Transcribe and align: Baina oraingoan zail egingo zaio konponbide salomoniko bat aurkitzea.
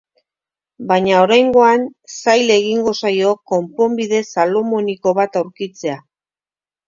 Baina 0.91 1.17
oraingoan 1.23 1.83
zail 2.13 2.53
egingo 2.55 2.93
zaio 3.05 3.35
konponbide 3.53 4.21
salomoniko 4.31 5.13
bat 5.19 5.37
aurkitzea. 5.43 5.99